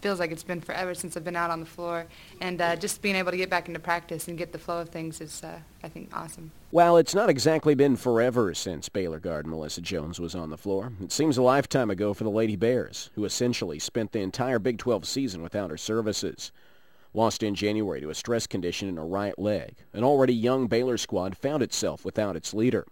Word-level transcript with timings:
feels 0.00 0.18
like 0.18 0.30
it's 0.30 0.42
been 0.42 0.60
forever 0.60 0.94
since 0.94 1.16
I've 1.16 1.24
been 1.24 1.36
out 1.36 1.50
on 1.50 1.60
the 1.60 1.66
floor, 1.66 2.06
and 2.40 2.60
uh, 2.60 2.76
just 2.76 3.02
being 3.02 3.16
able 3.16 3.30
to 3.30 3.36
get 3.36 3.50
back 3.50 3.68
into 3.68 3.80
practice 3.80 4.28
and 4.28 4.38
get 4.38 4.52
the 4.52 4.58
flow 4.58 4.80
of 4.80 4.88
things 4.88 5.20
is, 5.20 5.42
uh, 5.42 5.58
I 5.82 5.88
think, 5.88 6.10
awesome. 6.12 6.50
Well, 6.72 6.96
it's 6.96 7.14
not 7.14 7.30
exactly 7.30 7.74
been 7.74 7.96
forever 7.96 8.54
since 8.54 8.88
Baylor 8.88 9.20
guard 9.20 9.46
Melissa 9.46 9.80
Jones 9.80 10.18
was 10.18 10.34
on 10.34 10.50
the 10.50 10.56
floor, 10.56 10.92
it 11.02 11.12
seems 11.12 11.38
a 11.38 11.42
lifetime 11.42 11.90
ago 11.90 12.14
for 12.14 12.24
the 12.24 12.30
Lady 12.30 12.56
Bears, 12.56 13.10
who 13.14 13.24
essentially 13.24 13.78
spent 13.78 14.12
the 14.12 14.20
entire 14.20 14.58
Big 14.58 14.78
12 14.78 15.06
season 15.06 15.42
without 15.42 15.70
her 15.70 15.76
services. 15.76 16.52
Lost 17.16 17.44
in 17.44 17.54
January 17.54 18.00
to 18.00 18.10
a 18.10 18.14
stress 18.14 18.46
condition 18.48 18.88
in 18.88 18.96
her 18.96 19.06
right 19.06 19.38
leg, 19.38 19.76
an 19.92 20.02
already 20.02 20.34
young 20.34 20.66
Baylor 20.66 20.98
squad 20.98 21.36
found 21.36 21.62
itself 21.62 22.04
without 22.04 22.34
its 22.34 22.52
leader. 22.52 22.84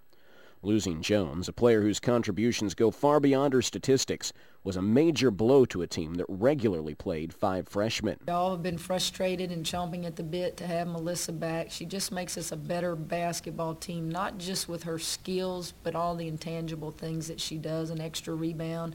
Losing 0.64 1.02
Jones, 1.02 1.48
a 1.48 1.52
player 1.52 1.82
whose 1.82 1.98
contributions 1.98 2.74
go 2.74 2.92
far 2.92 3.18
beyond 3.18 3.52
her 3.52 3.62
statistics, 3.62 4.32
was 4.62 4.76
a 4.76 4.82
major 4.82 5.32
blow 5.32 5.64
to 5.64 5.82
a 5.82 5.88
team 5.88 6.14
that 6.14 6.26
regularly 6.28 6.94
played 6.94 7.34
five 7.34 7.66
freshmen. 7.66 8.16
We 8.24 8.32
all 8.32 8.52
have 8.52 8.62
been 8.62 8.78
frustrated 8.78 9.50
and 9.50 9.66
chomping 9.66 10.04
at 10.06 10.14
the 10.14 10.22
bit 10.22 10.56
to 10.58 10.66
have 10.68 10.86
Melissa 10.86 11.32
back. 11.32 11.72
She 11.72 11.84
just 11.84 12.12
makes 12.12 12.38
us 12.38 12.52
a 12.52 12.56
better 12.56 12.94
basketball 12.94 13.74
team, 13.74 14.08
not 14.08 14.38
just 14.38 14.68
with 14.68 14.84
her 14.84 15.00
skills, 15.00 15.74
but 15.82 15.96
all 15.96 16.14
the 16.14 16.28
intangible 16.28 16.92
things 16.92 17.26
that 17.26 17.40
she 17.40 17.58
does, 17.58 17.90
an 17.90 18.00
extra 18.00 18.32
rebound, 18.32 18.94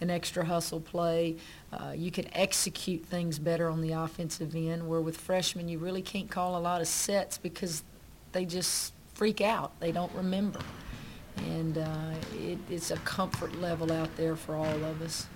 an 0.00 0.08
extra 0.08 0.42
hustle 0.42 0.80
play. 0.80 1.36
Uh, 1.70 1.92
you 1.94 2.10
can 2.10 2.34
execute 2.34 3.04
things 3.04 3.38
better 3.38 3.68
on 3.68 3.82
the 3.82 3.92
offensive 3.92 4.54
end, 4.54 4.88
where 4.88 5.02
with 5.02 5.18
freshmen 5.18 5.68
you 5.68 5.78
really 5.78 6.02
can't 6.02 6.30
call 6.30 6.56
a 6.56 6.60
lot 6.60 6.80
of 6.80 6.88
sets 6.88 7.36
because 7.36 7.82
they 8.32 8.46
just 8.46 8.94
freak 9.12 9.42
out. 9.42 9.78
They 9.80 9.92
don't 9.92 10.12
remember 10.14 10.60
and 11.36 11.78
uh, 11.78 12.14
it, 12.34 12.58
it's 12.70 12.90
a 12.90 12.96
comfort 12.98 13.54
level 13.60 13.92
out 13.92 14.14
there 14.16 14.36
for 14.36 14.56
all 14.56 14.84
of 14.84 15.02
us. 15.02 15.26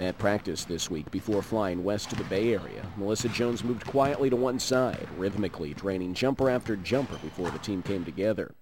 At 0.00 0.18
practice 0.18 0.64
this 0.64 0.90
week, 0.90 1.08
before 1.12 1.40
flying 1.40 1.84
west 1.84 2.10
to 2.10 2.16
the 2.16 2.24
Bay 2.24 2.52
Area, 2.52 2.84
Melissa 2.96 3.28
Jones 3.28 3.62
moved 3.62 3.86
quietly 3.86 4.28
to 4.28 4.34
one 4.34 4.58
side, 4.58 5.06
rhythmically 5.16 5.72
draining 5.74 6.14
jumper 6.14 6.50
after 6.50 6.74
jumper 6.74 7.16
before 7.18 7.50
the 7.50 7.58
team 7.58 7.80
came 7.80 8.04
together. 8.04 8.54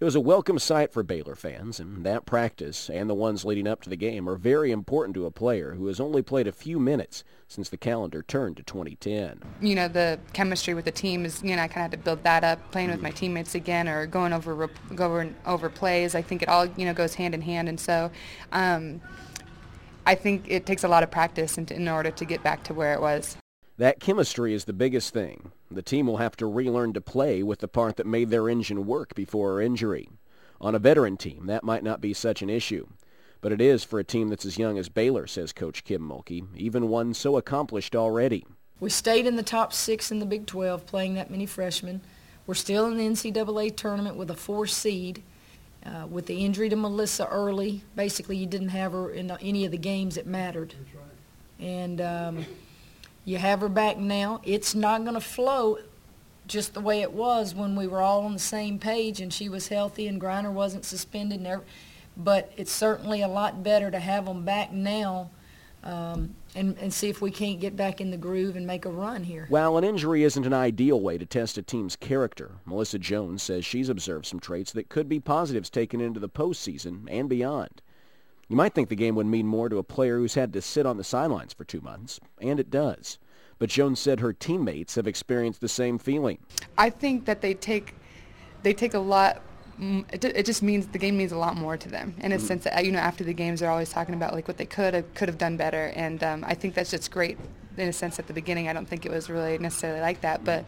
It 0.00 0.04
was 0.06 0.14
a 0.14 0.20
welcome 0.20 0.58
sight 0.58 0.94
for 0.94 1.02
Baylor 1.02 1.34
fans, 1.34 1.78
and 1.78 2.06
that 2.06 2.24
practice 2.24 2.88
and 2.88 3.10
the 3.10 3.14
ones 3.14 3.44
leading 3.44 3.66
up 3.66 3.82
to 3.82 3.90
the 3.90 3.96
game 3.96 4.30
are 4.30 4.36
very 4.36 4.72
important 4.72 5.14
to 5.16 5.26
a 5.26 5.30
player 5.30 5.74
who 5.74 5.88
has 5.88 6.00
only 6.00 6.22
played 6.22 6.46
a 6.46 6.52
few 6.52 6.80
minutes 6.80 7.22
since 7.48 7.68
the 7.68 7.76
calendar 7.76 8.22
turned 8.22 8.56
to 8.56 8.62
2010. 8.62 9.42
You 9.60 9.74
know, 9.74 9.88
the 9.88 10.18
chemistry 10.32 10.72
with 10.72 10.86
the 10.86 10.90
team 10.90 11.26
is, 11.26 11.42
you 11.42 11.54
know, 11.54 11.60
I 11.60 11.68
kind 11.68 11.84
of 11.84 11.90
had 11.90 11.90
to 11.90 11.98
build 11.98 12.24
that 12.24 12.44
up, 12.44 12.70
playing 12.70 12.88
with 12.88 13.02
my 13.02 13.10
teammates 13.10 13.54
again 13.54 13.88
or 13.88 14.06
going 14.06 14.32
over 14.32 14.70
going 14.94 15.34
over 15.44 15.68
plays. 15.68 16.14
I 16.14 16.22
think 16.22 16.40
it 16.40 16.48
all, 16.48 16.64
you 16.64 16.86
know, 16.86 16.94
goes 16.94 17.12
hand 17.12 17.34
in 17.34 17.42
hand, 17.42 17.68
and 17.68 17.78
so. 17.78 18.10
Um, 18.52 19.02
I 20.06 20.14
think 20.14 20.46
it 20.48 20.64
takes 20.64 20.82
a 20.82 20.88
lot 20.88 21.02
of 21.02 21.10
practice 21.10 21.58
in, 21.58 21.66
in 21.66 21.86
order 21.86 22.10
to 22.10 22.24
get 22.24 22.42
back 22.42 22.64
to 22.64 22.74
where 22.74 22.94
it 22.94 23.02
was. 23.02 23.36
That 23.80 23.98
chemistry 23.98 24.52
is 24.52 24.66
the 24.66 24.74
biggest 24.74 25.14
thing. 25.14 25.52
The 25.70 25.80
team 25.80 26.06
will 26.06 26.18
have 26.18 26.36
to 26.36 26.44
relearn 26.44 26.92
to 26.92 27.00
play 27.00 27.42
with 27.42 27.60
the 27.60 27.66
part 27.66 27.96
that 27.96 28.06
made 28.06 28.28
their 28.28 28.46
engine 28.46 28.84
work 28.84 29.14
before 29.14 29.54
her 29.54 29.62
injury. 29.62 30.10
On 30.60 30.74
a 30.74 30.78
veteran 30.78 31.16
team, 31.16 31.46
that 31.46 31.64
might 31.64 31.82
not 31.82 32.02
be 32.02 32.12
such 32.12 32.42
an 32.42 32.50
issue. 32.50 32.88
But 33.40 33.52
it 33.52 33.60
is 33.62 33.82
for 33.82 33.98
a 33.98 34.04
team 34.04 34.28
that's 34.28 34.44
as 34.44 34.58
young 34.58 34.76
as 34.76 34.90
Baylor, 34.90 35.26
says 35.26 35.54
Coach 35.54 35.82
Kim 35.82 36.02
Mulkey, 36.02 36.44
even 36.54 36.90
one 36.90 37.14
so 37.14 37.38
accomplished 37.38 37.96
already. 37.96 38.44
We 38.80 38.90
stayed 38.90 39.24
in 39.24 39.36
the 39.36 39.42
top 39.42 39.72
six 39.72 40.10
in 40.10 40.18
the 40.18 40.26
Big 40.26 40.44
12 40.44 40.84
playing 40.84 41.14
that 41.14 41.30
many 41.30 41.46
freshmen. 41.46 42.02
We're 42.46 42.52
still 42.56 42.84
in 42.84 42.98
the 42.98 43.08
NCAA 43.08 43.76
tournament 43.76 44.16
with 44.16 44.30
a 44.30 44.36
four 44.36 44.66
seed. 44.66 45.22
Uh, 45.86 46.06
with 46.06 46.26
the 46.26 46.44
injury 46.44 46.68
to 46.68 46.76
Melissa 46.76 47.26
early, 47.28 47.82
basically 47.96 48.36
you 48.36 48.44
didn't 48.44 48.68
have 48.68 48.92
her 48.92 49.10
in 49.10 49.30
any 49.40 49.64
of 49.64 49.70
the 49.70 49.78
games 49.78 50.16
that 50.16 50.26
mattered. 50.26 50.74
Right. 50.94 51.66
And 51.66 52.00
um, 52.02 52.46
you 53.24 53.38
have 53.38 53.60
her 53.60 53.68
back 53.68 53.98
now. 53.98 54.40
It's 54.44 54.74
not 54.74 55.02
going 55.02 55.14
to 55.14 55.20
flow 55.20 55.78
just 56.46 56.74
the 56.74 56.80
way 56.80 57.00
it 57.00 57.12
was 57.12 57.54
when 57.54 57.76
we 57.76 57.86
were 57.86 58.00
all 58.00 58.22
on 58.22 58.32
the 58.32 58.38
same 58.38 58.78
page 58.78 59.20
and 59.20 59.32
she 59.32 59.48
was 59.48 59.68
healthy 59.68 60.08
and 60.08 60.20
Griner 60.20 60.52
wasn't 60.52 60.84
suspended. 60.84 61.46
But 62.16 62.52
it's 62.56 62.72
certainly 62.72 63.22
a 63.22 63.28
lot 63.28 63.62
better 63.62 63.90
to 63.90 63.98
have 63.98 64.26
them 64.26 64.44
back 64.44 64.72
now 64.72 65.30
um, 65.82 66.34
and, 66.54 66.76
and 66.78 66.92
see 66.92 67.08
if 67.08 67.22
we 67.22 67.30
can't 67.30 67.60
get 67.60 67.76
back 67.76 68.00
in 68.00 68.10
the 68.10 68.16
groove 68.16 68.56
and 68.56 68.66
make 68.66 68.84
a 68.84 68.90
run 68.90 69.24
here. 69.24 69.46
While 69.48 69.78
an 69.78 69.84
injury 69.84 70.24
isn't 70.24 70.44
an 70.44 70.52
ideal 70.52 71.00
way 71.00 71.16
to 71.18 71.24
test 71.24 71.56
a 71.56 71.62
team's 71.62 71.96
character, 71.96 72.52
Melissa 72.66 72.98
Jones 72.98 73.42
says 73.42 73.64
she's 73.64 73.88
observed 73.88 74.26
some 74.26 74.40
traits 74.40 74.72
that 74.72 74.88
could 74.88 75.08
be 75.08 75.20
positives 75.20 75.70
taken 75.70 76.00
into 76.00 76.20
the 76.20 76.28
postseason 76.28 77.06
and 77.08 77.28
beyond. 77.28 77.80
You 78.50 78.56
might 78.56 78.74
think 78.74 78.88
the 78.88 78.96
game 78.96 79.14
would 79.14 79.26
mean 79.26 79.46
more 79.46 79.68
to 79.68 79.78
a 79.78 79.84
player 79.84 80.18
who's 80.18 80.34
had 80.34 80.52
to 80.54 80.60
sit 80.60 80.84
on 80.84 80.96
the 80.96 81.04
sidelines 81.04 81.52
for 81.52 81.64
two 81.64 81.80
months, 81.80 82.18
and 82.40 82.58
it 82.58 82.68
does. 82.68 83.20
But 83.60 83.70
Jones 83.70 84.00
said 84.00 84.18
her 84.18 84.32
teammates 84.32 84.96
have 84.96 85.06
experienced 85.06 85.60
the 85.60 85.68
same 85.68 85.98
feeling. 85.98 86.38
I 86.76 86.90
think 86.90 87.26
that 87.26 87.42
they 87.42 87.54
take 87.54 87.94
they 88.64 88.74
take 88.74 88.92
a 88.94 88.98
lot 88.98 89.40
it, 90.12 90.24
it 90.24 90.44
just 90.44 90.62
means 90.62 90.88
the 90.88 90.98
game 90.98 91.16
means 91.16 91.30
a 91.32 91.38
lot 91.38 91.56
more 91.56 91.76
to 91.76 91.88
them 91.88 92.14
in 92.18 92.32
a 92.32 92.36
mm-hmm. 92.36 92.44
sense 92.44 92.64
that 92.64 92.84
you 92.84 92.90
know 92.92 92.98
after 92.98 93.24
the 93.24 93.32
games 93.32 93.60
they're 93.60 93.70
always 93.70 93.90
talking 93.90 94.14
about 94.14 94.34
like 94.34 94.48
what 94.48 94.58
they 94.58 94.66
could 94.66 94.92
have 94.92 95.14
could 95.14 95.28
have 95.28 95.38
done 95.38 95.56
better 95.56 95.92
and 95.96 96.22
um, 96.22 96.44
I 96.46 96.54
think 96.54 96.74
that's 96.74 96.90
just 96.90 97.10
great 97.10 97.38
in 97.78 97.88
a 97.88 97.92
sense 97.92 98.18
at 98.18 98.26
the 98.26 98.34
beginning 98.34 98.68
I 98.68 98.74
don't 98.74 98.86
think 98.86 99.06
it 99.06 99.10
was 99.10 99.30
really 99.30 99.56
necessarily 99.56 100.00
like 100.00 100.20
that 100.20 100.44
but 100.44 100.66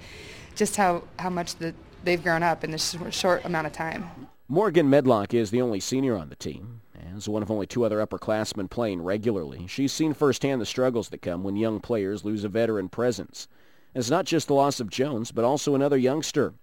just 0.55 0.77
how 0.77 1.03
how 1.19 1.29
much 1.29 1.57
the, 1.57 1.75
they've 2.05 2.23
grown 2.23 2.43
up 2.43 2.65
in 2.65 2.71
this 2.71 2.97
short 3.11 3.45
amount 3.45 3.67
of 3.67 3.75
time. 3.75 4.09
Morgan 4.49 4.89
Medlock 4.89 5.35
is 5.35 5.51
the 5.51 5.61
only 5.61 5.81
senior 5.81 6.17
on 6.17 6.29
the 6.31 6.37
team. 6.37 6.81
As 7.15 7.29
one 7.29 7.43
of 7.43 7.51
only 7.51 7.67
two 7.67 7.85
other 7.85 7.99
upperclassmen 7.99 8.71
playing 8.71 9.03
regularly, 9.03 9.67
she's 9.67 9.93
seen 9.93 10.15
firsthand 10.15 10.63
the 10.63 10.67
struggles 10.67 11.11
that 11.11 11.21
come 11.21 11.45
when 11.45 11.57
young 11.57 11.79
players 11.79 12.25
lose 12.25 12.43
a 12.43 12.49
veteran 12.49 12.89
presence. 12.89 13.49
it's 13.95 14.09
not 14.09 14.25
just 14.25 14.49
the 14.49 14.55
loss 14.55 14.81
of 14.81 14.89
Jones, 14.89 15.31
but 15.31 15.45
also 15.45 15.75
another 15.75 15.99
youngster. 15.99 16.55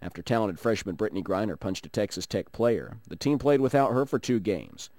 After 0.00 0.22
talented 0.22 0.60
freshman 0.60 0.96
Brittney 0.96 1.24
Griner 1.24 1.58
punched 1.58 1.86
a 1.86 1.88
Texas 1.88 2.26
Tech 2.26 2.52
player, 2.52 2.98
the 3.08 3.16
team 3.16 3.38
played 3.38 3.60
without 3.60 3.92
her 3.92 4.06
for 4.06 4.20
two 4.20 4.38
games. 4.38 4.90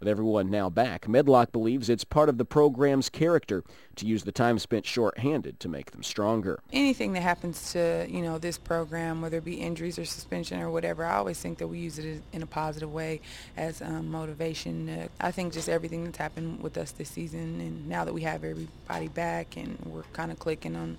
With 0.00 0.08
everyone 0.08 0.50
now 0.50 0.70
back, 0.70 1.06
Medlock 1.06 1.52
believes 1.52 1.90
it's 1.90 2.04
part 2.04 2.30
of 2.30 2.38
the 2.38 2.44
program's 2.46 3.10
character 3.10 3.62
to 3.96 4.06
use 4.06 4.24
the 4.24 4.32
time 4.32 4.58
spent 4.58 4.86
short-handed 4.86 5.60
to 5.60 5.68
make 5.68 5.90
them 5.90 6.02
stronger. 6.02 6.58
Anything 6.72 7.12
that 7.12 7.20
happens 7.20 7.72
to, 7.72 8.06
you 8.08 8.22
know, 8.22 8.38
this 8.38 8.56
program, 8.56 9.20
whether 9.20 9.36
it 9.36 9.44
be 9.44 9.56
injuries 9.56 9.98
or 9.98 10.06
suspension 10.06 10.58
or 10.58 10.70
whatever, 10.70 11.04
I 11.04 11.16
always 11.16 11.38
think 11.38 11.58
that 11.58 11.68
we 11.68 11.80
use 11.80 11.98
it 11.98 12.22
in 12.32 12.42
a 12.42 12.46
positive 12.46 12.90
way 12.90 13.20
as 13.58 13.82
um, 13.82 14.10
motivation. 14.10 14.88
Uh, 14.88 15.08
I 15.20 15.32
think 15.32 15.52
just 15.52 15.68
everything 15.68 16.04
that's 16.04 16.16
happened 16.16 16.62
with 16.62 16.78
us 16.78 16.92
this 16.92 17.10
season 17.10 17.60
and 17.60 17.86
now 17.86 18.06
that 18.06 18.14
we 18.14 18.22
have 18.22 18.42
everybody 18.42 19.08
back 19.08 19.58
and 19.58 19.78
we're 19.84 20.04
kind 20.14 20.32
of 20.32 20.38
clicking 20.38 20.76
on 20.76 20.96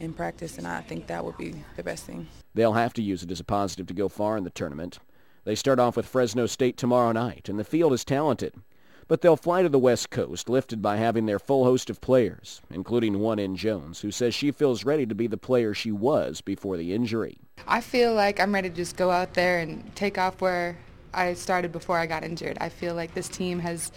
in 0.00 0.14
practice, 0.14 0.56
and 0.56 0.66
I 0.66 0.80
think 0.80 1.06
that 1.08 1.22
would 1.22 1.36
be 1.36 1.54
the 1.76 1.82
best 1.82 2.04
thing. 2.06 2.26
They'll 2.54 2.72
have 2.72 2.94
to 2.94 3.02
use 3.02 3.22
it 3.22 3.30
as 3.30 3.40
a 3.40 3.44
positive 3.44 3.86
to 3.88 3.94
go 3.94 4.08
far 4.08 4.38
in 4.38 4.44
the 4.44 4.50
tournament. 4.50 4.98
They 5.44 5.56
start 5.56 5.80
off 5.80 5.96
with 5.96 6.06
Fresno 6.06 6.46
State 6.46 6.76
tomorrow 6.76 7.10
night, 7.10 7.48
and 7.48 7.58
the 7.58 7.64
field 7.64 7.92
is 7.92 8.04
talented. 8.04 8.54
But 9.08 9.20
they'll 9.20 9.36
fly 9.36 9.62
to 9.62 9.68
the 9.68 9.78
West 9.78 10.10
Coast, 10.10 10.48
lifted 10.48 10.80
by 10.80 10.96
having 10.96 11.26
their 11.26 11.40
full 11.40 11.64
host 11.64 11.90
of 11.90 12.00
players, 12.00 12.62
including 12.70 13.18
one 13.18 13.40
in 13.40 13.56
Jones, 13.56 14.00
who 14.00 14.12
says 14.12 14.34
she 14.34 14.52
feels 14.52 14.84
ready 14.84 15.04
to 15.04 15.14
be 15.16 15.26
the 15.26 15.36
player 15.36 15.74
she 15.74 15.90
was 15.90 16.40
before 16.40 16.76
the 16.76 16.94
injury. 16.94 17.38
I 17.66 17.80
feel 17.80 18.14
like 18.14 18.38
I'm 18.38 18.54
ready 18.54 18.70
to 18.70 18.74
just 18.74 18.96
go 18.96 19.10
out 19.10 19.34
there 19.34 19.58
and 19.58 19.94
take 19.96 20.16
off 20.16 20.40
where 20.40 20.78
I 21.12 21.34
started 21.34 21.72
before 21.72 21.98
I 21.98 22.06
got 22.06 22.22
injured. 22.22 22.56
I 22.60 22.68
feel 22.68 22.94
like 22.94 23.12
this 23.14 23.28
team 23.28 23.58
has 23.58 23.90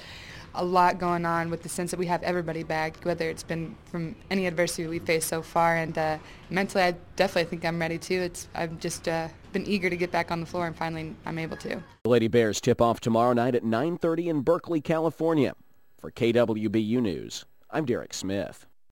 a 0.56 0.64
lot 0.64 1.00
going 1.00 1.26
on 1.26 1.50
with 1.50 1.64
the 1.64 1.70
sense 1.70 1.92
that 1.92 2.00
we 2.00 2.06
have 2.08 2.24
everybody 2.24 2.64
back, 2.64 3.04
whether 3.04 3.30
it's 3.30 3.44
been 3.44 3.76
from 3.86 4.16
any 4.30 4.48
adversity 4.48 4.88
we 4.88 5.00
faced 5.00 5.28
so 5.28 5.42
far. 5.42 5.78
And 5.78 5.98
uh, 5.98 6.18
mentally, 6.50 6.84
I 6.84 6.96
definitely 7.16 7.50
think 7.50 7.66
I'm 7.66 7.80
ready 7.80 7.98
too. 7.98 8.22
It's 8.22 8.48
I've 8.56 8.80
just 8.80 9.08
uh, 9.08 9.28
been 9.54 9.66
eager 9.66 9.90
to 9.90 9.98
get 9.98 10.12
back 10.12 10.32
on 10.32 10.40
the 10.40 10.46
floor, 10.46 10.68
and 10.68 10.76
finally 10.76 11.16
I'm 11.26 11.40
able 11.40 11.58
to. 11.58 11.82
The 12.04 12.10
Lady 12.10 12.28
Bears 12.28 12.60
tip 12.62 12.82
off 12.82 13.00
tomorrow 13.00 13.34
night 13.34 13.56
at 13.56 13.64
9:30 13.64 14.28
in 14.28 14.42
Berkeley, 14.42 14.82
California. 14.82 15.56
For 16.00 16.12
KWBU 16.12 17.02
News, 17.02 17.46
I'm 17.72 17.86
Derek 17.86 18.14
Smith. 18.14 18.68